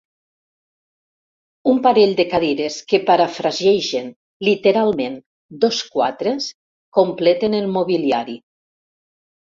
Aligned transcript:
Un 1.73 1.81
parell 1.87 2.13
de 2.21 2.25
cadires 2.31 2.79
que 2.93 3.01
parafrasegen 3.11 4.09
literalment 4.51 5.23
dos 5.69 5.85
quatres 5.95 6.53
completen 7.03 7.63
el 7.63 7.73
mobiliari. 7.81 8.41